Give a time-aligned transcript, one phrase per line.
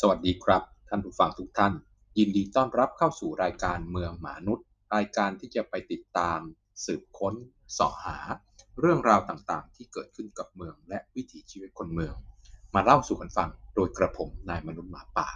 [0.00, 1.72] สวัสดีครับ ท่านผู้ฟังทุกท่าน
[2.18, 6.38] ยินดีต้อนรับเข้าสู่รายการเมืองหมานุษย์ รายการที่จะไปติดตาม
[6.84, 7.34] สืบค้น
[7.78, 8.18] สอหา
[8.80, 12.14] เรื่องราวต่างๆ ที่เกิดขึ้นกับเมือง และวิถีชีวิตคนเมือง
[12.74, 15.28] มาเล่าสู่กันฟังโดยกระผมนายมนุษย์หมาป่า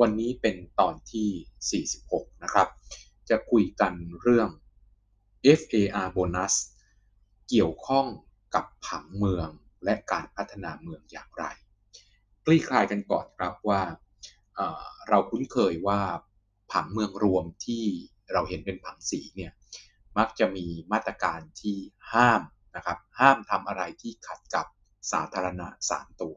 [0.00, 2.68] วันนี้เป็นตอนที่ 46 นะครับ
[3.28, 3.92] จะคุยกัน
[4.22, 4.48] เรื่อง
[5.58, 6.54] FAR bonus
[7.48, 8.06] เกี่ยวข้อง
[8.54, 9.48] กับผังเมือง
[9.84, 11.46] และการพัฒนาเมืองอย่างไร
[12.44, 13.82] คลี่คลายกันก่อนครับว่า
[15.08, 16.00] เราคุ้นเคยว่า
[16.72, 17.84] ผังเมืองรวมที่
[18.32, 19.52] เราเห็นเป็นผังสีเนี่ย
[20.18, 21.76] มักจะมีมาตรการที่
[22.12, 22.42] ห้าม
[22.76, 24.66] นะครับห้ามทำอะไรที่ขัดกับ
[25.12, 26.34] สาธารณะ 3 ตัว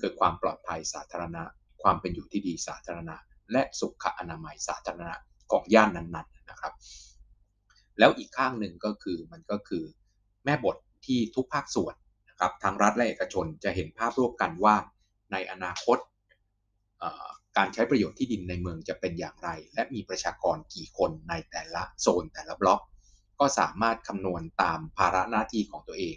[0.00, 1.42] คือความปลอดภัยสาธารณะ
[1.82, 3.16] ความเป็นอยู่ที่ดีสาธารณะ
[3.52, 5.14] และสุขอนามัยสาธารณะ
[5.52, 6.72] ของย่านนั้นๆนะครับ
[7.98, 9.84] แล้วอีกข้างหนึ่งก็คือมันก็คือ
[10.44, 11.94] แม่บทที่ทุกภาคส่วน
[12.28, 14.76] นะครับทั้งรัฐและเอกชนจะเห็นภาพร่วมกันว่า
[15.32, 15.98] ในอนาคต
[17.56, 22.80] การใช้ประโยชน์ที่ดินในเมืองจะเป็นอย่างไร และมีประชากรกี่คนในแต่ละโซนแต่ละบล็อก
[23.40, 26.16] ก็สามารถคำนวณตามภาระหน้าที่ของตัวเอง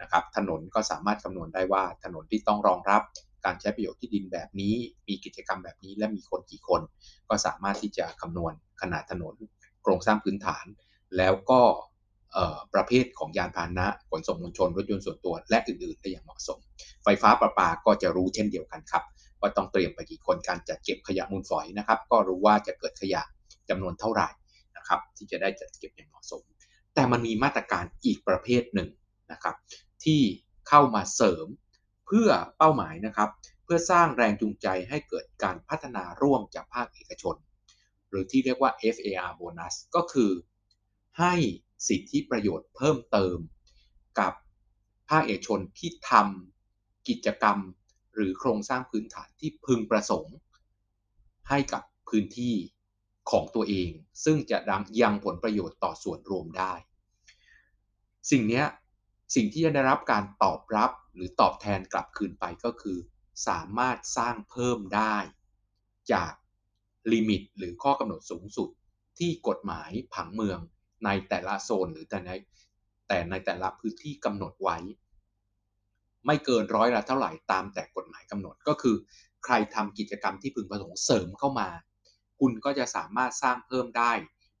[0.00, 3.02] นะครับถนนก็สามารถคำนวณได้ว่าถนนที่ต้องรองรับ
[3.44, 4.74] การใช้ประโยชน์ที่ดินแบบนี้
[5.08, 6.80] มีกิจกรรมแบบนี้และมีคนกี่คน
[7.28, 9.34] ก็สามารถที่จะคำนวณขนาดถนน
[9.82, 10.64] โครงสร้างพื้นฐาน
[11.16, 11.60] แล้วก็
[12.74, 16.58] ประเภทของยานพาหนะขนส่งมวลชนรถยนต์ส่วนตัว และอื่นๆ ได้อย่างเหมาะสม
[17.04, 19.04] ไฟฟ้าประปาก็จะรู้เช่นเดียวกันครับ
[19.40, 23.22] ว่าต้องเตรียมไปกี่คนการจัดเก็บขยะมูลฝอยนะครับ ก็รู้ว่าจะเกิดขยะ
[23.68, 24.28] จำนวนเท่าไหร่
[24.76, 26.42] นะครับ ที่จะได้จัดเก็บอย่างเหมาะสม
[26.94, 28.88] แต่มันมีมาตรการอีกประเภทหนึ่ง
[29.32, 29.56] นะครับ
[30.04, 30.20] ที่
[30.68, 31.46] เข้ามาเสริม
[32.06, 33.30] เพื่อเป้าหมายนะครับ
[33.64, 37.36] เพื่อสร้างแรงจูงใจให้เกิดการพัฒนาร่วมจากภาคเอกชน
[38.08, 40.30] หรือที่เรียกว่า FAR bonus ก็คือ
[41.20, 41.34] ให้
[41.88, 43.38] สิทธิประโยชน์เพิ่มเติม
[44.20, 44.32] กับ
[45.08, 47.58] ภาคเอกชนที่ทำกิจกรรม
[48.14, 50.36] หรือโครงสร้างพื้นฐานที่พึงประสงค์
[51.48, 52.54] ให้กับพื้นที่
[53.30, 53.90] ของตัวเอง
[54.24, 54.58] ซึ่งจะ
[55.02, 56.72] ยังผลประโยชน์ต่อส่วนรวมได้
[58.30, 58.64] สิ่งนี้
[59.34, 62.98] สิ่งที่จะได้รับการตอบรับหรือตอบแทนกลับคืนไปก็คือ
[63.48, 65.16] สามารถสร้างเพิ่มได้
[66.12, 66.32] จาก
[67.12, 68.68] ลิมิตหรือข้อกำหนดสูงสุด
[69.18, 70.58] ที่กฎหมายผังเมือง
[71.04, 72.30] ในแต่ละโซนหรือแต่ใน
[73.08, 74.76] แต่ในแต่ละพื้นที่กำหนดไว้
[76.26, 78.96] ไม่เกินร้อยละเท่าไหร่ตามแต่กฎหมายกำหนดก็คือ
[79.44, 81.68] ใครทำกิจกรรมที่พึงประสงค์เสริมเข้ามา
[82.40, 84.12] คุณก็จะสามารถสร้างเพิ่มได้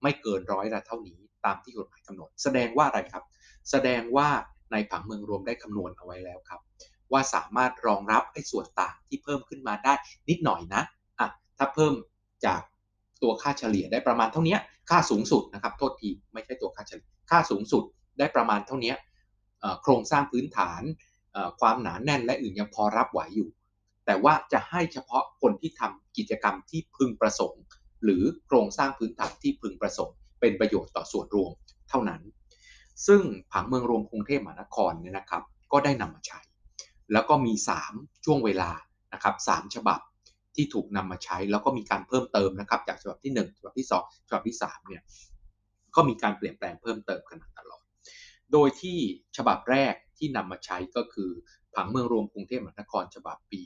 [0.02, 3.24] ไม่เกินร้อยละเท่านี้ตามที่กฎหมายกำหนด แสดงว่าอะไรครับ
[3.70, 4.28] แสดงว่า
[4.72, 6.60] ในผังเมืองรวมได้คำนวณเอาไว้แล้วครับ
[7.12, 9.94] ว่าสามารถรองรับไอ้ส่วนต่างที่เพิ่มขึ้นมาได้
[10.28, 10.82] นิดหน่อยนะ
[11.18, 11.92] อะถ้าเพิ่ม
[12.46, 12.60] จาก
[13.22, 14.56] ตัวค่าเฉลี่ยได้ประมาณเท่านี้
[14.90, 17.84] ค่าสูงสุดนะครับโทษทีไม่ใช่ตัวค่าเฉลี่ยค่าสูงสุด
[18.18, 18.94] ได้ประมาณเท่านี้
[19.82, 20.82] โครงสร้างพื้นฐาน
[21.60, 23.48] ความหนาแน่นและอื่นยังพอรับไหวอยู่
[24.06, 27.62] แต่ว่าจะให้เฉพาะคนที่ทำกิจกรรมที่พึงประสงค์
[28.04, 31.52] หรือโครงสร้างพื้นฐานที่พึงประสงค์ เป็นประโยชน์ต่อส่วนรวม
[31.88, 32.22] เท่านั้น
[33.06, 33.22] ซึ่ง
[33.52, 35.42] ผังเมืองรวมกรุงเทพมหานครเนี่ยนะครับ
[35.72, 36.40] ก็ได้นำมาใช้
[37.12, 37.52] แล้วก็มี
[37.88, 38.70] 3 ช่วงเวลา
[39.12, 40.00] นะครับ3ฉบับ
[40.56, 45.02] ที่ถูกนำมาใช้ แล้วก็มีการเพิ่มเติมนะครับ จากฉบับที่ 1 ฉบับที่ 2 ฉบับที่3เนี่ย
[45.96, 47.82] ก็มีการเปลี่ยนแปลงเพิ่มเติมกันตลอด
[48.52, 48.98] โดยที่
[49.36, 51.30] ฉบับแรกที่นำมาใช้ก็คือ
[51.74, 53.62] ผังเมืองรวมกรุงเทพมหานครฉบับปี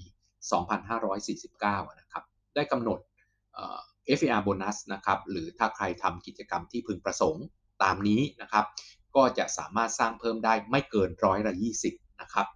[1.19, 2.25] 2549 นะครับ
[2.55, 2.99] ได้กำหนด
[4.19, 7.45] FAR bonus นะครับ หรือถ้าใครทำกิจกรรมที่พึงประสงค์
[7.83, 8.65] ตามนี้นะครับ
[9.17, 11.55] ก็จะสามารถสร้างเพิ่มได้ไม่เกินร้อยละ
[11.87, 12.47] 20 นะครับ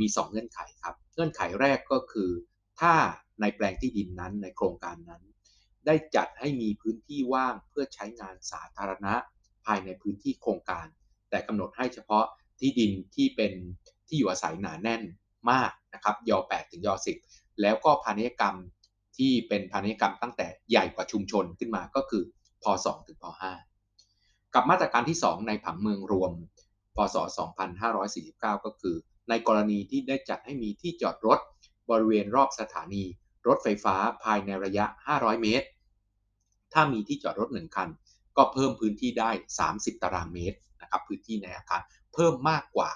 [0.00, 2.30] มี 2 เงื่อนไขครับ เงื่อนไขแรกก็คือ
[2.80, 2.94] ถ้า
[3.40, 5.22] ในแปลงที่ดินนั้นในโครงการนั้น
[5.86, 9.14] ได้จัดให้มีพื้นที่ว่างเพื่อใช้งานสาธารณะ
[9.66, 10.86] ภายในพื้นที่โครงการ
[11.30, 12.24] แต่กำหนดให้เฉพาะ
[12.60, 13.52] ที่ดินที่เป็น
[14.06, 15.02] ที่อยู่อาศัยหนาแน่น
[15.50, 16.88] มากนะครับย 8 ถึงย
[17.24, 18.56] 10 แล้วก็พาณิชยกรรม
[19.16, 22.22] ที่เป็นพาณิชยกรรมตั้งแต่ใหญ่กว่าชุมชนขึ้นมาก็คือ
[22.62, 23.26] พ2ถึงพ
[23.86, 26.32] 5กับมาตรการที่ 2 ในผังเมืองรวม
[26.96, 27.16] พศ
[27.86, 28.96] 2549 ก็คือ
[29.28, 31.38] ในกรณีที่ได้จัดให้มีที่จอดรถ
[31.90, 33.04] บริเวณรอบสถานี
[33.48, 33.94] รถไฟฟ้า
[34.24, 34.84] ภายในระยะ
[35.14, 35.66] 500 เมตร
[36.72, 37.88] ถ้ามีที่จอดรถ1คัน
[38.36, 39.30] ก็เพิ่มพื้นที่ได้
[39.66, 41.82] 30 ตารางเมตรนะครับพื้นที่ในอาคาร
[42.14, 42.90] เพิ่มมากกว่า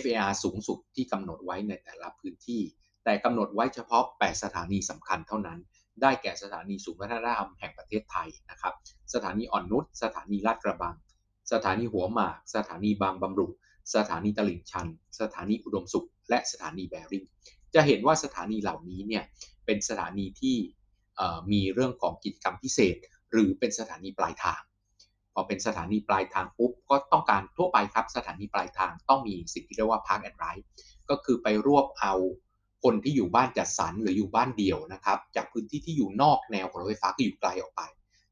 [0.00, 2.60] FAR สูงสุดที่กำหนดไว้ในแต่ละพื้นที่
[3.04, 5.58] แต่กำหนดไว้เฉพาะ 8 สถานีสำคัญเท่านั้น
[6.02, 8.74] ได้แก่สถานีสูงวัฒนธรรมแห่งประเทศไทยนะครับ
[9.14, 10.94] สถานีอ่อนนุช สถานีลาดกระบัง
[11.52, 13.46] สถานีหัวหมาก สถานีบางบำรุ
[13.94, 14.86] สถานีตลิ่งชัน
[15.20, 17.24] สถานีอุดมสุข และสถานีแบริ่ง
[17.74, 19.24] จะเห็นว่าสถานีเหล่านี้เนี่ย
[19.68, 20.56] เป็นสถานีที่
[21.52, 22.96] มีเรื่องของกิจกรรมพิเศษ
[23.32, 24.60] หรือเป็นสถานีปลายทาง
[25.34, 30.64] พอเป็นสถานีปลายทางปุ๊บก็ต้องการทั่วไปครับ สถานีปลายทางต้องมีสิ่งที่เรียกว่า Park and Ride
[31.10, 32.14] ก็คือไปรวบเอา
[32.84, 37.82] คนที่อยู่บ้านจัดสรรหรืออยู่บ้านเดี่ยวนะครับจากพื้นที่ที่อยู่นอกแนวของรถไฟฟ้าก็อยู่ไกลออกไป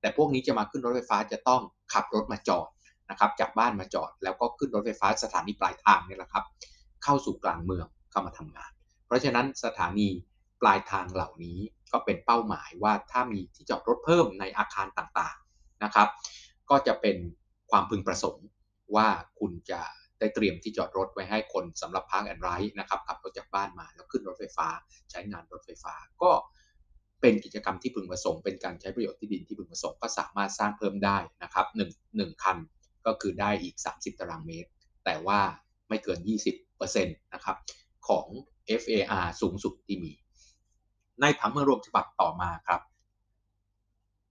[0.01, 1.63] แต่พวกนี้จะมาขึ้นรถไฟฟ้าจะต้อง
[1.93, 2.69] ขับรถมาจอด
[3.11, 6.45] นะครับจากบ้านมาจอด แล้วก็ขึ้นรถไฟฟ้าสถานีปลายทางนี่แหละครับ
[7.05, 8.71] เข้าสู่กลางเมืองเข้ามาทำงาน
[9.07, 10.09] เพราะฉะนั้นสถานี
[10.61, 11.59] ปลายทางเหล่านี้
[11.93, 16.09] ก็เป็นเป้าหมายว่าถ้ามีที่จอดรถเพิ่มในอาคารต่างๆนะครับ
[16.71, 17.17] ก็จะเป็น
[17.71, 18.47] ความพึงประสงค์
[18.95, 19.09] ว่า
[19.41, 19.83] คุณจะ
[20.19, 22.49] ได้เตรียมที่จอดรถไว้ให้คนสำหรับ Park and Ride
[22.79, 24.69] นะครับขับรถจากบ้านมาแล้วขึ้นรถไฟฟ้า
[25.11, 26.31] ใช้งานรถไฟฟ้าก็
[27.21, 31.67] เป็นกิจกรรมที่พึงประสงค์เป็นการใช้ประโยชน์ที่ดินที่พึงประสงค์ก็สามารถสร้างเพิ่มได้นะครับ
[31.97, 32.59] 1 1คัน
[33.07, 34.71] ก็คือได้อีก 30 ตารางเมตร
[35.05, 35.41] แต่ว่า
[35.89, 36.19] ไม่เกิน
[36.57, 37.57] 20%นะครับ
[38.09, 38.27] ของ
[38.81, 40.13] FAR สูงสุดที่มี
[41.21, 42.81] ในผังเมืองรวมฉบับต่อมาครับ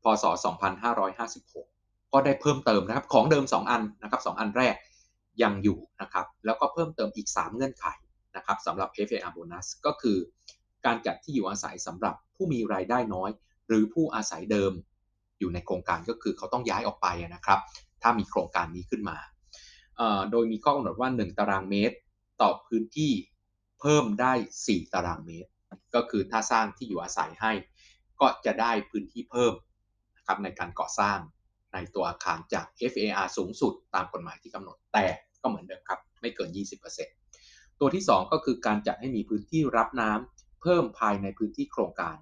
[0.03, 0.25] พศ
[0.93, 4.75] 2556 ก็ได้เพิ่มเติมนะครับ ของเดิม 2 อันนะครับ 2 อันแรก
[5.43, 7.85] ยังอยู่นะครับ แล้วก็เพิ่มเติมอีก 3 เงื่อนไข
[8.35, 10.17] นะครับสำหรับ FAR bonus ก็คือ
[10.85, 13.29] การจัดที่อยู่อาศัยสำหรับผู้มีรายได้น้อย
[13.67, 14.71] หรือผู้อาศัยเดิม
[15.39, 17.59] อยู่ในโครงการก็คือเขาต้องย้ายออกไปนะครับ
[18.01, 19.17] ถ้ามีโครงการนี้ขึ้นมา
[20.31, 21.95] โดยมีข้อกำหนดว่า 1 ตารางเมตร
[22.41, 23.11] ต่อพื้นที่
[23.79, 24.33] เพิ่มได้
[24.63, 25.49] 4 ตารางเมตร
[25.95, 27.51] ก็คือถ้าสร้างที่อยู่อาศัยให้
[28.19, 29.53] ก็จะได้พื้นที่เพิ่ม
[30.17, 31.19] นะครับในการก่อสร้าง
[31.73, 35.05] ในตัวอาคารจาก FAR สูงสุดตามกฎหมายที่กำหนดแต่
[35.41, 36.49] ก็เหมือนเดิมครับ ไม่เกิน
[37.13, 42.17] 20%ตัวที่ 2 ก็คือการจัดให้มีพื้นที่รับน้ำเพิ่มภายในพื้นที่โครงการ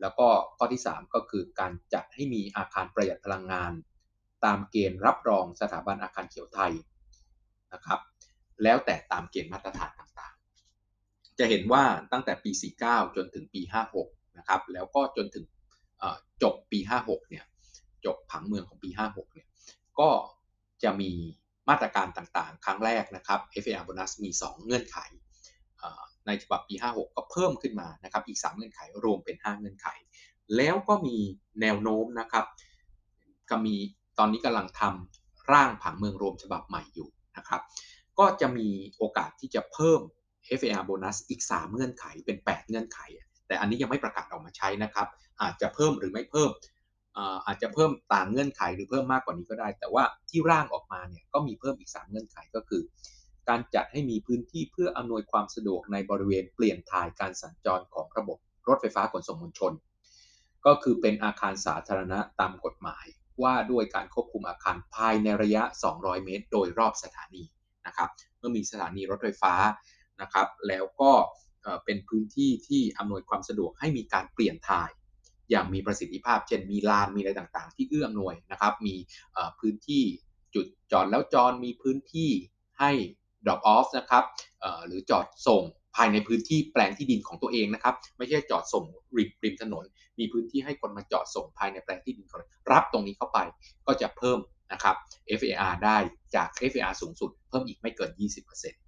[0.00, 3.72] แล้วก็ข้อที่ 3 ก็คือการจัดให้มีอาคารประหยัดพลังงาน
[4.44, 6.72] ตามเกณฑ์รับรองสถาบันอาคารเขียวไทย
[7.72, 8.00] นะครับ
[8.62, 9.95] แล้วแต่ตามเกณฑ์มาตรฐาน
[11.38, 12.50] จะเห็นว่าตั้งแต่ปี
[12.84, 13.62] 49 จนถึงปี
[13.98, 15.44] 56 นะครับ แล้วก็จนถึง
[16.42, 17.44] จบปี 56 เนี่ย
[18.04, 19.46] จบผังเมืองของปี 56 เนี่ย
[20.00, 20.10] ก็
[20.82, 21.10] จะมี
[21.68, 24.98] มาตรการต่างๆ ครั้งแรกนะครับ FAR bonus มี 2 เงื่อนไข
[26.26, 29.88] ในฉบับปี 56 ก็เพิ่มขึ้นมานะครับ อีก 3 เงื่อนไข รวมเป็น 5 เงื่อนไข
[30.56, 31.16] แล้วก็มี
[31.60, 32.44] แนวโน้มนะครับ
[33.50, 33.76] ก็มี
[34.18, 37.60] ตอนนี้กำลังทำร่างผังเมืองรวมฉบับใหม่อยู่นะครับ
[38.18, 40.00] ก็จะมีโอกาสที่จะเพิ่ม
[40.60, 43.00] FAR bonus อีก 3 เงื่อนไขเป็น 8 เงื่อนไข
[43.46, 45.06] แต่อันนี้ยังไม่ประกาศออกมาใช้นะครับ
[45.42, 46.50] อาจจะเพิ่มหรือไม่เพิ่ม
[47.46, 52.82] อาจจะเพิ่มตางเงื่อนไขหรือเพิ่มมากกว่านี้ก็ได้ แต่ว่าที่ร่างออกมาเนี่ยก็มีเพิ่มอีก 3 เงื่อนไขก็คือ
[53.48, 58.38] การจัดให้มีพื้นที่เพื่ออำนวยความสะดวกในบริเวณเปลี่ยนถ่ายการสัญจรของระบบ
[58.68, 59.72] รถไฟฟ้าขนส่งมวลชน
[60.66, 63.06] ก็คือเป็นอาคารสาธารณะตามกฎหมาย
[63.42, 65.62] ว่าด้วยการควบคุมอาคารภายในระยะ
[65.94, 67.42] 200 เมตร โดยรอบสถานี
[67.86, 69.54] นะครับ เมื่อมีสถานีรถไฟฟ้า
[70.22, 71.12] นะครับแล้วก็
[71.84, 74.90] เป็นพื้นที่ที่อำนวยความสะดวกให้มีการเปลี่ยนถ่าย
[75.50, 78.94] อย่างมีประสิทธิภาพ เช่น มีลาน มีอะไรต่างๆ ที่เอื้ออำนวยนะครับ มี
[79.60, 80.02] พื้นที่
[80.54, 82.30] จุดจอดแล้วจอดมีพื้นที่
[82.78, 82.90] ให้
[83.44, 84.24] drop off นะครับ
[84.86, 85.62] หรือจอดส่ง
[85.96, 88.84] ภายในพื้นที่แปลงที่ดินของตัวเองนะครับ ไม่ใช่จอดส่ง
[89.16, 89.84] ริมริมถนน
[90.18, 92.42] มีพื้นที่ให้คนมาจอดส่งภายในแปลงที่ดินของ
[92.72, 93.38] รับตรงนี้เข้าไป
[93.86, 94.38] ก็จะเพิ่ม
[94.72, 94.96] นะครับ
[95.38, 95.98] FAR ได้
[96.34, 98.10] จาก FAR สูงสุดเพิ่มอีกไม่เกิน
[98.50, 98.85] 20%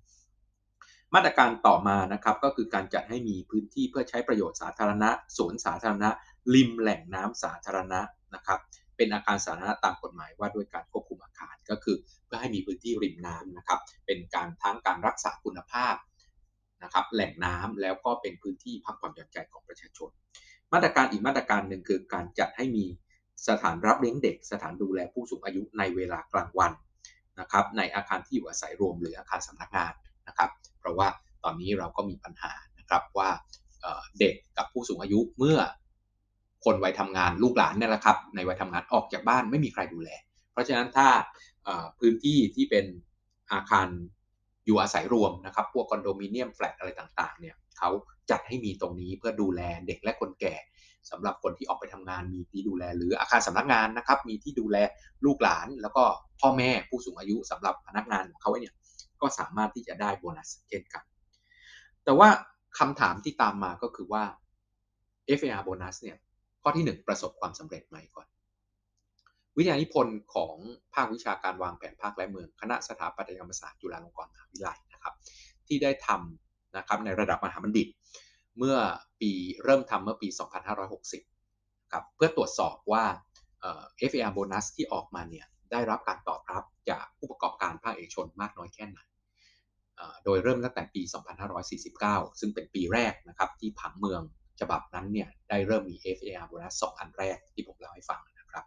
[1.14, 6.10] มาตรการต่อมานะครับก็คือการจัดให้มีพื้นที่เพื่อใช้ประโยชน์สาธารณะสวนสาธารณะ
[6.54, 8.00] ริมแหล่งน้ำสาธารณะ
[8.34, 8.60] นะครับ
[8.96, 15.94] เป็นอาคารสาธารณะตามกฎหมายว่าด้วยการควบคุมอาคารก็คือเพื่อให้มีพื้นที่ริมน้ำนะครับ เป็นการทั้งการรักษาคุณภาพ
[16.82, 20.10] นะครับแหล่งน้ำแล้วก็เป็นพื้นที่พักผ่อนหย่อนใจของประชาชน
[20.72, 22.84] มาตรการอีกมาตรการหนึ่งคือการจัดให้มี
[23.48, 26.72] สถานรับเลี้ยงเด็ก สถานดูแลผู้สูงอายุในเวลากลางวัน
[27.40, 29.92] นะครับในอาคารที่อยู่อาศัยรวมหรืออาคารสำนักงาน
[30.28, 30.50] นะครับ
[30.88, 31.08] ราะว่า
[31.44, 33.30] ตอนนี้เราก็มีปัญหานะครับว่า
[34.20, 35.58] เด็กกับผู้สูงอายุเมื่อ
[36.64, 40.10] คนวัยทำงานลูกหลานเนี่ยแหละครับ ในวัยทำงานออกจากบ้านไม่มีใครดูแล
[40.52, 41.08] เพราะฉะนั้นถ้า
[41.98, 42.84] พื้นที่ที่เป็น
[43.52, 43.88] อาคาร
[44.64, 47.90] อยู่อาศัยรวมนะครับ พวกคอนโดมิเนียมแฟลตอะไรต่างๆ เนี่ยเขา
[48.30, 50.54] จัดให้มีตรงนี้เพื่อดูแลเด็กและคนแก่
[51.10, 54.76] สำหรับคนที่ออกไปทำงานมีที่ดูแล หรืออาคารสำนักงานนะครับ มีที่ดูแล
[55.24, 56.04] ลูกหลาน แล้วก็
[56.40, 58.74] พ่อแม่ผู้สูงอายุสำหรับพนักงานของเขาเนี่ย
[59.22, 61.04] ก็สามารถที่จะได้โบนัสเช่นกัน
[62.04, 62.28] แต่ว่า
[62.78, 64.24] คำถามที่ตามมาก็คือว่า
[65.38, 66.16] FAR โบนัสเนี่ย
[66.62, 68.26] ข้อที่ 1 ประสบความสำเร็จไหมก่อน
[69.56, 70.54] วิทยานิพนธ์ของ
[70.94, 75.14] ภาควิชาการวางแผนภาคและเมือง คณะสถาปัตยกรรมศาสตร์จุฬาลงกรณ์มหาวิทยาลัยนะครับ
[75.66, 77.88] ที่ได้ทำนะครับในระดับมหาบัณฑิต
[78.58, 78.76] เมื่อ
[79.20, 79.30] ปี
[79.64, 80.28] เริ่มทำเมื่อปี
[81.10, 83.04] 2560ครับเพื่อตรวจสอบว่า
[84.10, 89.00] FAR โบนัสที่ออกมาเนี่ย ได้รับการตอบรับจากผู้ประกอบการภาคเอกชนมากน้อยแค่ไหน
[90.24, 91.02] โดยเริ่มตั้งแต่ปี
[91.70, 94.22] 2549 ซึ่งเป็นปีแรกนะครับที่ผังเมือง
[94.60, 98.64] ฉบับนั้นเนี่ยได้เริ่มมี FAR โบนัส2อันแรกที่ผมเล่าให้ฟังนะครับ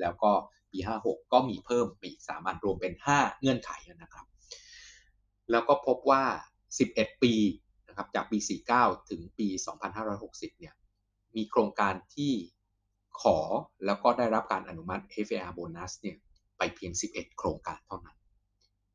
[0.00, 0.30] แล้วก็
[0.72, 3.70] ปี 56 ก็มีเพิ่มอีก 3 อันรวมเป็น 5 เงื่อนไข
[4.02, 4.26] นะครับ
[5.50, 6.24] แล้วก็พบว่า
[6.72, 7.34] 11 ปี
[7.88, 8.38] นะครับจากปี
[8.74, 9.48] 49 ถึงปี
[10.04, 10.74] 2560 เนี่ย
[11.36, 12.32] มีโครงการที่
[13.22, 13.38] ขอ
[13.86, 16.18] แล้วก็ได้รับการอนุมัติ FAR โบนัสเนี่ย
[16.76, 18.16] เพียง 11 โครงการเท่านั้น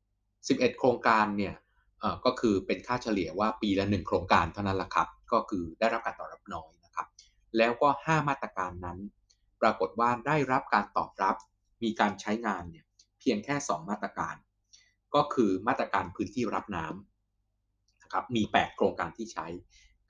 [0.08, 1.54] 11 โครงการเนี่ย
[2.24, 7.06] ก็คือเป็นค่าเฉลี่ยว่าปีละ 1 โครงการเท่านั้นละครับ ก็คือได้รับการตอบรับน้อยนะครับ
[7.56, 8.98] แล้วก็ 5 มาตรการนั้น
[9.60, 11.36] ปรากฏว่าได้รับการตอบรับ
[11.82, 12.86] มีการใช้งานเนี่ย
[13.20, 14.34] เพียงแค่ 2 มาตรการ
[15.14, 19.46] ก็คือมาตรการพื้นที่รับน้ำนะครับ มี 8 โครงการที่ใช้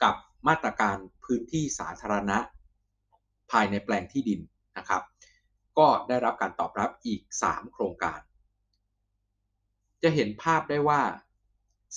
[0.02, 0.14] กับ
[0.48, 2.38] มาตรการพื้นที่สาธารณะ
[3.50, 4.40] ภายในแปลงที่ดิน
[4.78, 5.02] นะครับ
[5.78, 8.20] ก็ได้รับการตอบรับอีก 3 โครงการ
[10.02, 11.00] จะเห็นภาพได้ว่า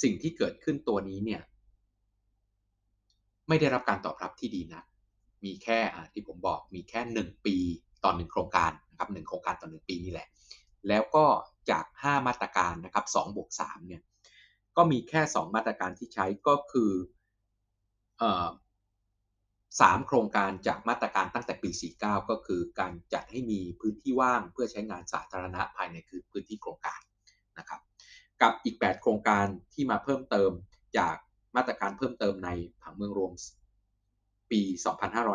[0.02, 1.42] สิ่งที่เกิดขึ้นตัวนี้เนี่ย
[3.48, 4.84] ไม่ได้รับการตอบรับที่ดีนะ
[5.44, 5.80] มีแค่
[6.14, 7.56] ที่ผมบอกมีแค่ 1 ปี
[8.04, 10.28] ต่อ1โครงการนะครับ1โครงการต่อ 1 ปีนี่แหละ
[10.88, 11.26] แล้วก็
[11.70, 14.02] จาก 5 มาตรการนะครับ2บวก3เนี่ย
[14.78, 16.92] ก็มีแค่ 2 มาตรการที่ใช้ก็คือ
[18.22, 18.24] อ
[19.82, 21.70] 3 โครงการจากมาตรการตั้งแต่ปี
[22.02, 27.02] 49 ก็คือการจัดให้มีพื้นที่ว่างเพื่อใช้งานสาธารณะภายในคือพื้นที่โครงการ
[27.58, 27.82] นะครับ
[28.42, 30.52] กับอีก 8 โครงการที่มาเพิ่มเติม
[30.98, 31.16] จาก
[31.56, 32.50] มาตรการเพิ่มเติมใน
[32.82, 33.32] ผังเมืองรวม
[34.52, 34.62] ปี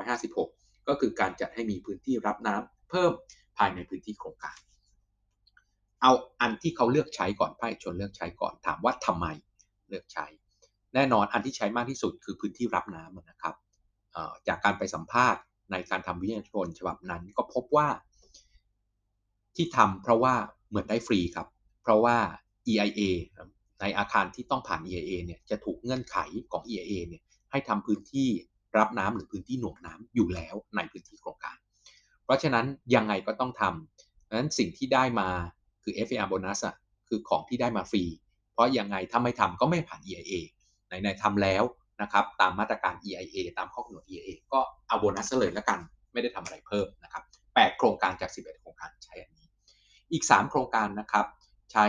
[0.09, 3.13] 2556 ก็คือการจัดให้มีพื้นที่รับน้ำเพิ่ม
[3.59, 4.59] ภายในพื้นที่โครงการ
[6.03, 9.27] เอาอันที่เขาเลือกใช้ก่อนภาคชนเลือกใช้ก่อนถามว่าทำไม
[9.89, 10.27] เลือกใช้
[10.95, 13.55] แน่นอนอันที่ใช้มากที่สุดคือพื้นที่รับน้ำนะครับ
[14.49, 15.41] จากการไปสัมภาษณ์
[15.73, 17.89] ในการทำวิทยาชนฉบับนั้น ก็พบว่า
[19.57, 20.35] ที่ทำเพราะว่า
[20.69, 21.47] เหมือนได้ฟรีครับ
[21.83, 22.17] เพราะว่า
[22.71, 23.01] EIA
[23.81, 26.17] ในอาคารที่ต้องผ่าน EIA เนี่ยจะถูกเงื่อนไข
[26.53, 28.29] ของ EIA เนี่ยให้ทำพื้นที่
[28.79, 31.57] รับน้ำหรือพื้นที่หน่วงน้ำอยู่แล้วในพื้นที่โครงการ
[32.25, 35.29] เพราะฉะนั้นยังไงก็ต้องทำดังนั้นสิ่งที่ได้มา
[35.83, 36.77] คือ FAR bonus อะ
[37.09, 38.05] คือของที่ได้มาฟรี
[38.53, 40.35] เพราะยังไงถ้าไม่ทำก็ไม่ผ่าน EIA
[40.87, 41.63] ไหนๆทำแล้ว
[42.03, 45.81] นะครับตามมาตรการ EIA ตามข้อกำหนด EIA ก็เอาโบนัสเลยแล้วกัน
[46.13, 49.49] ไม่ได้ทำอะไรเพิ่มนะครับ8โครงการจาก 11 โครงการใช้อันนี้
[50.13, 51.27] อีก 3 โครงการนะครับ
[51.73, 51.87] ใช้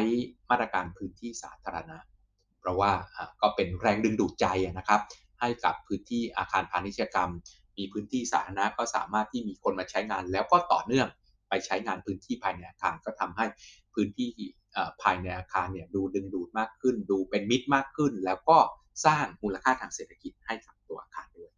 [0.49, 1.97] มาตรการพื้นที่สาธารณะ
[2.59, 2.91] เพราะว่า
[3.41, 4.45] ก็เป็นแรงดึงดูดใจ
[4.77, 5.01] นะครับ
[5.39, 7.31] ให้กับพื้นที่อาคารพาณิชยกรรม
[7.77, 11.07] มีพื้นที่สาธารณะก็สามารถที่มีคนมาใช้งาน แล้วก็ต่อเนื่อง
[11.49, 13.45] ไปใช้งานพื้นที่ภายในอาคารก็ทำให้
[13.93, 14.29] พื้นที่
[15.01, 18.57] ภายในอาคารเนี่ยดูดึงดูดมากขึ้น ดูเป็นมิตรมากขึ้น แล้วก็
[19.05, 21.51] สร้างมูลค่าทางเศรษฐกิจให้กับตัวอาคารด้วย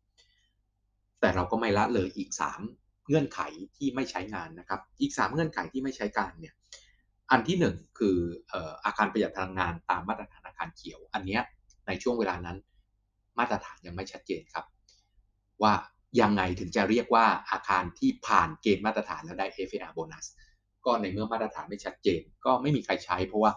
[1.19, 2.29] แต่เราก็ไม่ละเลยอีก
[2.69, 3.39] 3 เงื่อนไข
[3.77, 6.55] ที่ไม่ใช้งานนะครับ อีก 3 เงื่อนไขที่ไม่ใช้การเนี่ย
[7.31, 8.17] อันที่ 1 คือ
[8.85, 11.39] อาคารประหยัดพลังงานตามมาตรฐานอาคารเขียว อันนี้
[11.87, 12.57] ในช่วงเวลานั้น
[13.39, 14.65] มาตรฐานยังไม่ชัดเจนครับ
[15.63, 15.73] ว่า
[16.21, 20.25] ยังไงถึงจะเรียกว่าอาคารที่ผ่านเกณฑ์มาตรฐานแล้วได้ FAR โบนัส
[20.85, 23.51] ก็ในเมื่อมาตรฐานไม่ชัดเจน ก็ไม่มีใครใช้ เพราะว่า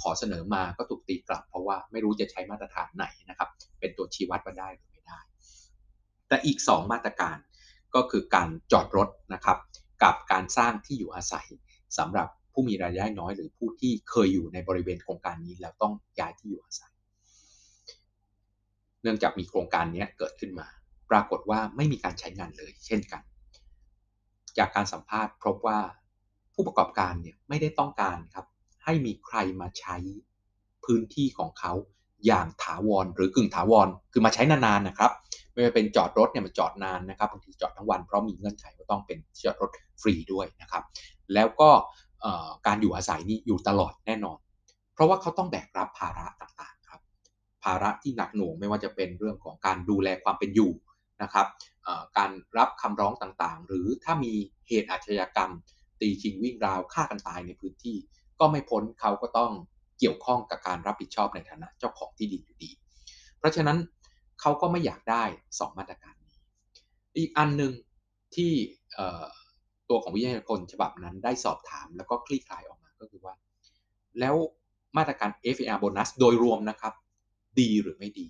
[0.00, 3.48] ขอเสนอมาก็ถูกตีกลับ เพราะว่าไม่รู้จะใช้มาตรฐานไหนนะครับ
[3.80, 5.18] เป็นตัวชี้วัดว่าได้หรือไม่ได้
[6.28, 7.36] แต่อีก 2 มาตรการ
[7.94, 9.58] ก็คือการจอดรถนะครับ
[10.02, 11.46] กับการสร้างที่อยู่อาศัย
[11.98, 16.92] สำหรับผู้มีรายได้น้อยหรือผู้ที่เคยอยู่ในบริเวณโครงการนี้แล้วต้องย้ายที่อยู่อาศัย
[19.02, 20.68] เนื่องจากมีโครงการนี้เกิดขึ้นมา
[21.10, 23.22] ปรากฏว่าไม่มีการใช้งานเลย เช่นกัน
[24.58, 25.78] จากการสัมภาษณ์พบว่า
[26.54, 28.46] ผู้ประกอบการเนี่ยไม่ได้ต้องการครับ
[28.84, 29.96] ให้มีใครมาใช้
[30.84, 31.72] พื้นที่ของเขา
[32.26, 35.10] อย่างถาวรหรือกึ่งถาวรคือมาใช้นานๆนะครับ
[35.52, 40.82] ไม่ว่าเป็นจอดรถเนี่ยมันจอดนานนะครับบางทีจอดทั้งวันเพราะมีเงื่อนไขว่าต้องเป็นจอดรถฟรีด้วยนะครับ
[41.34, 41.70] แล้วก็
[42.66, 44.38] การอยู่อาศัยนี่อยู่ตลอดแน่นอน
[44.94, 47.00] เพราะว่าเขาต้องแบกรับภาระต่างๆครับ
[47.64, 50.72] ภาระที่หนักหน่วงไม่ว่าจะเป็นเรื่องของการดูแลความเป็นอยู่
[51.22, 51.46] นะครับ
[52.16, 54.32] การรับคำร้องต่างๆ หรือถ้ามี
[54.68, 55.50] เหตุอาชญากรรม
[56.02, 57.96] ตีชิงวิ่งราวฆ่ากันตายในพื้นที่
[58.40, 59.52] ก็ไม่พ้นเขาก็ต้อง
[59.98, 62.70] เกี่ยวข้องกับการรับผิดชอบในฐานะเจ้าของที่ดินอยู่ดี
[63.38, 63.78] เพราะฉะนั้น
[64.40, 66.34] เขาก็ไม่อยากได้ 2 มาตรการนี้
[67.16, 67.72] อีกอันหนึ่ง
[68.34, 68.52] ที่
[69.88, 73.34] ตัวของวิทยากรฉบับนั้นได้สอบถามแล้วก็คลี่คลายออกมาก็คือว่า
[74.20, 74.36] แล้ว
[74.96, 76.94] มาตรการ FAR โบนัสโดยรวมนะครับ
[77.60, 78.28] ดีหรือไม่ดี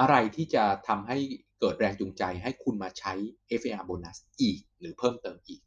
[0.00, 1.18] อะไรที่จะทำให้
[1.60, 3.12] เกิดแรงจูงใจให้คุณมาใช้
[3.60, 5.60] FAR โบนัสอีกหรือเพิ่มเติมอีก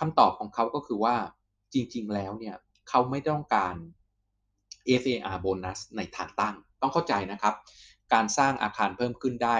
[0.00, 1.16] คำตอบของเขาก็คือว่า
[1.72, 2.56] จริง ๆ แล้วเนี่ย
[2.88, 3.74] เขาไม่ต้องการ
[5.00, 7.54] FAR โบนัสในทางตั้ง ต้องเข้าใจนะครับ
[8.12, 9.56] การสร้างอาคารเพิ่มขึ้นได้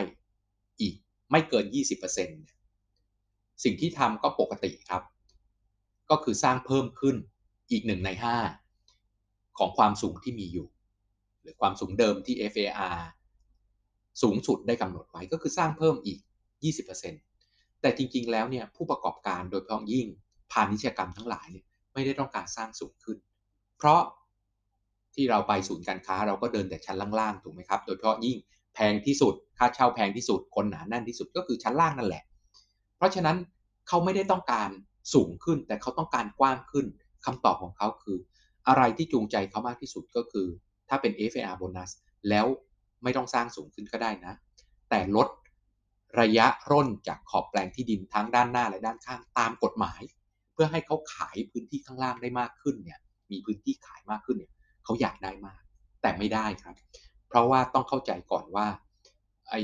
[0.80, 0.94] อีก
[1.30, 1.64] ไม่เกิน
[2.44, 5.02] 20%สิ่งที่ทำก็ปกติครับ
[6.10, 7.16] ก็คือสร้างเพิ่มขึ้น
[7.70, 8.08] อีก 1 ใน
[8.84, 10.68] 5 ของความสูงที่มีอยู่
[11.42, 12.98] หรือความสูงเดิมที่ FAR
[14.22, 16.18] สูงสุดได้กำหนดไว้ก็คือสร้างเพิ่มอีก
[17.00, 20.06] 20%แต่จริงๆ แล้วเนี่ยผู้ประกอบการโดยเฉพาะยิ่ง
[20.52, 23.18] พาณิชยกรรมทั้งหลายเนี่ยไม่ได้ต้องการสร้างสูงขึ้น
[23.78, 24.00] เพราะ
[25.14, 28.36] ที่เราไปศูนย์การค้าเราก็เดินแต่ชั้นล่างๆถูกไหมครับ โดยเฉพาะยิ่ง
[28.74, 32.22] แพงที่สุด ค่าเช่าแพงที่สุด คนหนาแน่นที่สุดก็คือชั้นล่างนั่นแหละ
[32.96, 33.36] เพราะฉะนั้น
[33.88, 34.70] เขาไม่ได้ต้องการ
[35.14, 36.86] สูงขึ้น แต่เขาต้องการกว้างขึ้น
[37.24, 38.18] คำตอบของเขาคือ
[38.68, 40.46] อะไรที่จูงใจเขามากที่สุดก็คือ
[40.88, 41.90] ถ้าเป็น FAR bonus
[42.28, 42.46] แล้ว
[43.02, 44.32] ไม่ต้องสร้างสูงขึ้นก็ได้นะ
[44.90, 45.28] แต่ลด
[46.20, 50.00] ระยะร่นจากขอบแปลงที่ดินทั้งด้านหน้าและด้านข้างตามกฎหมาย
[50.62, 53.00] พื่อให้เขาขายพื้นที่ข้างล่างได้มากขึ้นเนี่ย
[53.30, 54.52] มีพื้นที่ขายมากขึ้นเนี่ย
[54.84, 55.60] เขาอยากได้มาก
[56.02, 56.74] แต่ไม่ได้ครับ
[57.28, 58.66] เพราะว่าต้องเข้าใจก่อนว่า
[59.50, 59.60] ไอ้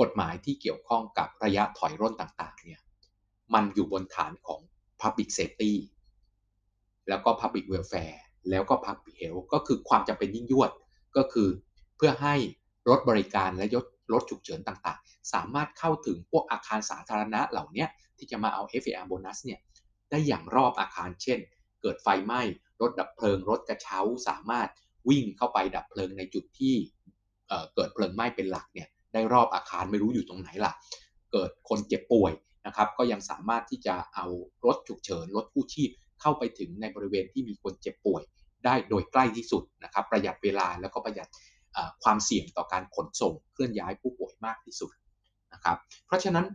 [0.00, 2.80] กฎหมายที่เกี่ยวข้องกับระยะถอยร่นต่างๆเนี่ย
[3.54, 4.60] มันอยู่บนฐานของ
[5.02, 5.72] Public Safety
[7.08, 8.18] แล้วก็ Public Welfare
[8.50, 10.70] แล้วก็ Public Health ก็คือความจำเป็นยิ่งยวด
[11.16, 11.48] ก็คือ
[11.96, 12.34] เพื่อให้
[12.88, 17.86] รถบริการและยศ รถฉุกเฉินต่างๆ สามารถเข้าถึงพวกอาคารสาธารณะเหล่านี้
[18.18, 19.60] ที่จะมาเอา FAR bonus เนี่ย
[20.10, 21.38] ได้อย่างรอบอาคารเช่น
[21.82, 22.40] เกิดไฟไหม้
[22.80, 24.68] รถดับเพลิง รถกระเช้าสามารถ
[25.08, 26.74] วิ่งเข้าไปดับเพลิงในจุดที่
[27.74, 30.72] เกิดเพลิงไหม้เป็นหลักเนี่ยได้รอบอาคารไม่รู้อยู่ตรงไหนล่ะ
[31.32, 32.32] เกิดคนเจ็บป่วย
[32.66, 34.26] นะครับก็ยังสามารถที่จะเอา
[34.64, 35.90] รถฉุกเฉินรถกู้ชีพ
[36.20, 38.22] เข้าไปถึงในบริเวณที่มีคนเจ็บป่วย
[38.64, 41.28] ได้โดยใกล้ที่สุดนะครับประหยัดเวลาแล้วก็ประหยัด
[42.02, 44.90] ความเสี่ยงต่อการขนส่งเคลื่อนย้ายผู้ป่วยมากที่สุด
[45.52, 46.46] นะครับ เพราะฉะนั้น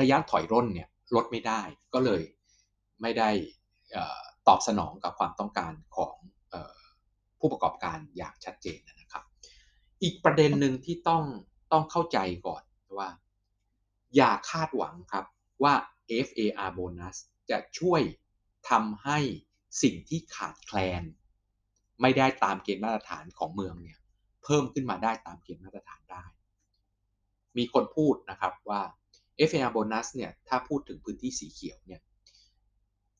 [0.00, 1.60] ระยะถอยร่นเนี่ยลดไม่ได้
[1.94, 2.22] ก็เลย
[3.02, 3.30] ไม่ได้
[4.48, 6.14] ตอบสนองกับความต้องการของ
[7.40, 9.24] ผู้ประกอบการอย่างชัดเจนนะครับ
[10.02, 11.24] อีกประเด็นหนึ่งที่ต้อง
[11.72, 12.62] ต้องเข้าใจก่อน
[12.98, 13.08] ว่า
[14.16, 15.24] อย่าคาดหวังครับ
[15.62, 15.74] ว่า
[16.26, 17.16] FAR bonus
[17.50, 18.02] จะช่วย
[18.70, 19.18] ทำให้
[19.82, 21.02] สิ่งที่ขาดแคลน
[22.02, 23.98] ไม่ได้ตามเกณฑ์มาตรฐานของเมืองเนี่ย
[24.44, 26.24] เพิ่มขึ้นมาได้ตามเกณฑ์มาตรฐานได้
[27.58, 28.82] มีคนพูดนะครับว่า
[29.48, 32.02] FAR bonus เนี่ยถ้าพูดถึงพื้นที่สีเขียวเนี่ย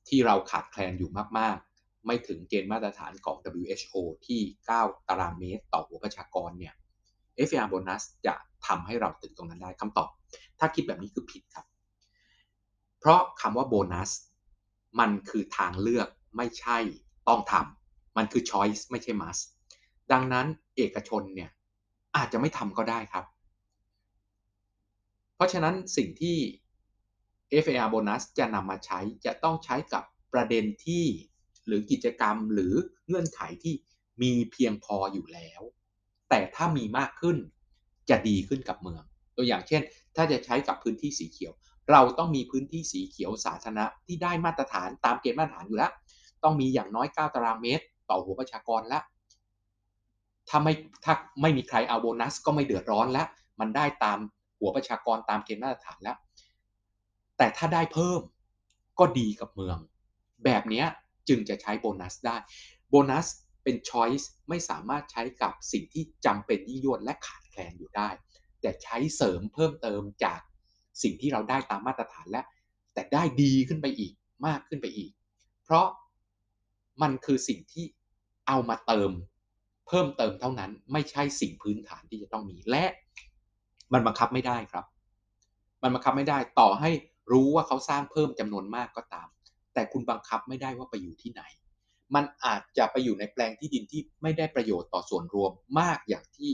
[0.08, 3.96] ที่เราขาดแคลนอยู่มาก ๆ ไม่ถึงเกณฑ์มาตรฐานของ WHO
[4.26, 4.40] ที่
[4.76, 6.74] 9 ตารางเมตรต่อหัวประชากรเนี่ย
[7.48, 8.34] FAR bonus จะ
[8.66, 10.10] ทำให้เราถึงตรงนั้นได้คำตอบ
[10.58, 11.66] ถ้าคิดแบบนี้คือผิดครับ
[12.98, 14.10] เพราะคำว่าโบนัส
[15.00, 16.78] มันคือทางเลือกไม่ใช่
[17.28, 17.81] ต้องทำ
[18.16, 19.42] มันคือ choice ไม่ใช่ must
[20.12, 20.46] ดังนั้น
[20.76, 21.50] เอกชนเนี่ย
[22.16, 23.24] อาจจะไม่ทำก็ได้ครับ
[25.36, 26.36] เพราะฉะนั้นสิ่งที่
[27.64, 31.04] FAR bonus จะนำมาใช้จะต้องใช้กับประเด็นที่
[31.66, 32.74] หรือกิจกรรมหรือ
[33.06, 33.74] เงื่อนไขที่
[34.22, 35.60] มีเพียงพออยู่แล้ว
[36.30, 37.36] แต่ถ้ามีมากขึ้น
[38.10, 39.02] จะดีขึ้นกับเมือง
[39.36, 39.82] ตัวอย่างเช่น
[40.16, 41.52] ถ้าจะใช้กับพื้นที่สีเขียว
[41.90, 45.92] เราต้องมีพื้นที่สีเขียวสาธารณะที่ได้มาตรฐานตามเกณฑ์มาตรฐานอยู่แล้ว
[46.42, 49.02] ต้องมีอย่างน้อย 9 ตารางเมตร ต่อหัวประชากรแล้ว
[50.48, 53.28] ถ้าไม่ถ้าไม่มีใครเอาโบนัสก็ไม่เดือดร้อนแล้ว
[53.60, 54.18] มันได้ตาม
[54.58, 56.16] หัวประชากรตามเกณฑ์มาตรฐานแล้ว
[57.36, 58.20] แต่ถ้าได้เพิ่ม
[58.98, 59.78] ก็ดีกับเมือง
[60.44, 60.84] แบบนี้
[61.28, 62.36] จึงจะใช้โบนัสได้
[62.90, 63.26] โบนัส
[63.62, 68.08] เป็นช้อยส์ไม่สามารถใช้กับสิ่งที่จำเป็นยิ่งยวดและขาดแคลนอยู่ได้
[68.60, 70.40] แต่ใช้เสริมเพิ่มเติมจาก
[71.02, 72.42] สิ่งที่เราได้ตามมาตรฐานและ
[72.94, 74.12] แต่ได้ดีขึ้นไปอีก
[74.46, 75.10] มากขึ้นไปอีก
[75.64, 75.86] เพราะ
[77.02, 77.84] มันคือสิ่งที่
[78.48, 79.10] เอามาเติม
[79.86, 82.84] เพิ่มเติมเท่านั้น ไม่ใช่สิ่งพื้นฐานที่จะต้องมีและ
[83.92, 84.84] มันบังคับไม่ได้ครับ
[85.82, 86.90] มันบังคับไม่ได้ต่อให้
[87.32, 89.28] รู้ว่าเขาสร้างเพิ่มจำนวนมากก็ตาม
[89.74, 91.42] แต่คุณบังคับไม่ได้ว่าไปอยู่ที่ไหน
[92.14, 96.50] มันอาจจะไปอยู่ในแปลงที่ดินที่ไม่ได้ประโยชน์ต่อส่วนรวมมากอย่างที่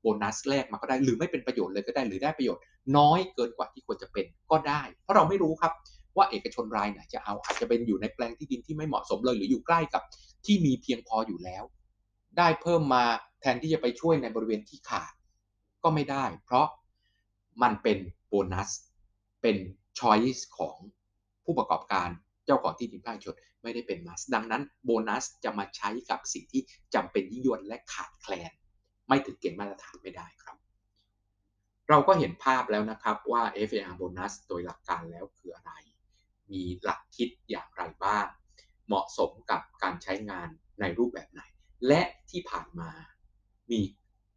[0.00, 2.62] โบนัสแรกมาก็ได้หรือไม่เป็นประโยชน์เลยก็ได้หรือได้ประโยชน์
[2.96, 5.72] น้อยเกินกว่าที่ควรจะเป็นก็ได้ เพราะเราไม่รู้ครับ
[6.16, 10.02] ว่าเอกชนรายไหนจะเอาอาจจะเป็นอยู่ในแปลงที่ดินที่ไม่เหมาะสมเลยหรืออยู่ใกล้กับ
[10.46, 11.62] ที่มีเพียงพออยู่แล้ว
[12.38, 13.04] ได้เพิ่มมา
[13.40, 15.12] แทนที่จะไปช่วยในบริเวณที่ขาด
[15.82, 16.66] ก็ไม่ได้ เพราะ
[17.62, 17.98] มันเป็น
[18.28, 18.70] โบนัส
[19.42, 19.56] เป็น
[19.98, 20.76] ช้อยส์ของ
[21.44, 22.08] ผู้ประกอบการ
[22.46, 26.62] เจ้าของที่ดินภาคชนไม่ได้เป็นมัสดังนั้นโบนัสจะมาใช้กับสิ่งที่
[26.94, 28.50] จำเป็นยิ่งยวดและขาดแคลน
[29.08, 30.56] ไม่ถึงเกณฑ์มาตรฐานไม่ได้ครับ
[31.88, 35.72] เราก็เห็นภาพแล้วนะครับว่า FAR โบนัสโดยหลักการแล้วคืออะไร
[36.52, 38.26] มีหลักคิดอย่างไรบ้าง
[38.86, 40.48] เหมาะสมกับการใช้งาน
[40.80, 41.42] ในรูปแบบไหน
[41.88, 42.90] และที่ผ่านมา
[43.70, 43.80] มี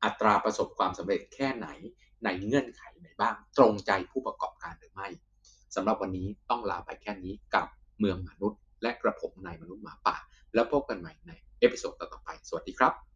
[0.03, 1.67] อัตราประสบความสำเร็จแค่ไหน
[2.23, 5.07] ในเงื่อนไขไหนบ้าง ตรงใจผู้ประกอบการหรือไม่
[5.75, 7.67] สำหรับวันนี้ต้องลาไปแค่นี้กับ
[7.99, 10.15] เมืองมนุษย์ และกระผมนายมนุษย์หมาป่า
[10.53, 13.14] แล้วพบกันใหม่ในเอพิโซดต่อไป สวัสดีครับ